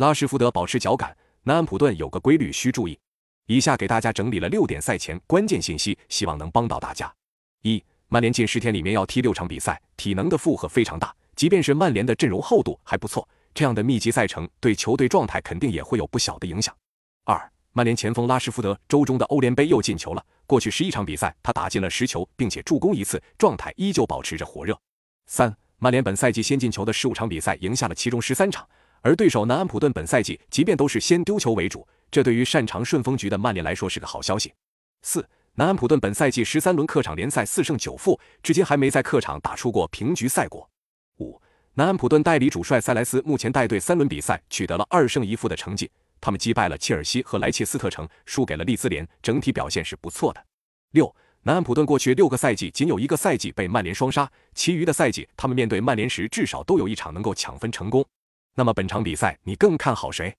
[0.00, 2.98] 拉什福德保持脚感，南安普顿有个规律需注意。
[3.44, 7.12] 以下给大家整理了六点赛前关键信息，希望能帮到大家。
[7.60, 11.14] 一、曼联近十天里面要踢六场比赛，体能的负荷非常大。
[11.36, 16.74] 即便是曼联的阵容厚度还不错，这样的密集赛程对球队状态肯定也会有不小的影响。
[17.26, 24.74] 二、曼联前锋拉什福德周中的欧联杯又进球了，过去十一场比赛他打进了十球，并且助攻一次，状态依旧保持着火热。
[25.26, 28.66] 三、曼联本赛季先进球的十五场比赛赢下了其中十三场，
[29.02, 31.86] 而对手南安普顿本赛季即便都是先丢球为主。
[32.10, 34.52] 这对于擅长顺风局的曼联来说是个好消息。
[35.02, 40.68] 四，南安普顿本赛季十三轮客场联赛四胜九负，至今还没在客场打出过平局赛果。
[41.18, 41.40] 五，
[41.74, 45.88] 南安普顿代理主帅塞莱斯目前带队三轮比赛取得了二胜一负的成绩，
[46.20, 50.44] 他们击败了切尔西和莱切斯特城，输给了利兹联，整体表现是不错的。
[50.90, 58.04] 六，南安普顿过去六个赛季仅有一个赛季被曼联双杀，其余的赛季他们面对曼联时至少都有一场能够抢分成功。
[58.54, 60.34] 那么本场比赛你更看好谁？